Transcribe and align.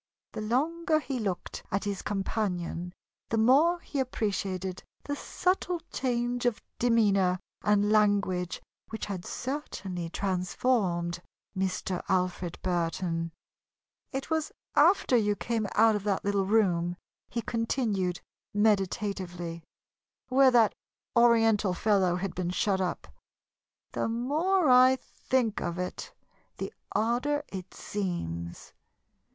The 0.31 0.41
longer 0.41 0.99
he 0.99 1.19
looked 1.19 1.61
at 1.69 1.83
his 1.83 2.01
companion, 2.01 2.91
the 3.29 3.37
more 3.37 3.77
he 3.81 3.99
appreciated 3.99 4.81
the 5.03 5.15
subtle 5.15 5.79
change 5.93 6.47
of 6.47 6.59
demeanor 6.79 7.37
and 7.61 7.91
language 7.91 8.63
which 8.89 9.05
had 9.05 9.25
certainly 9.25 10.09
transformed 10.09 11.21
Mr. 11.55 12.01
Alfred 12.09 12.57
Burton. 12.63 13.31
"It 14.11 14.31
was 14.31 14.51
after 14.75 15.15
you 15.15 15.35
came 15.35 15.67
out 15.75 15.95
of 15.95 16.03
that 16.05 16.25
little 16.25 16.47
room," 16.47 16.97
he 17.29 17.43
continued, 17.43 18.21
meditatively, 18.55 19.63
"where 20.29 20.49
that 20.49 20.73
Oriental 21.15 21.75
fellow 21.75 22.15
had 22.15 22.33
been 22.33 22.49
shut 22.49 22.81
up. 22.81 23.07
The 23.91 24.07
more 24.09 24.67
I 24.67 24.95
think 24.95 25.61
of 25.61 25.77
it, 25.77 26.11
the 26.57 26.73
odder 26.91 27.43
it 27.49 27.75
seems. 27.75 28.73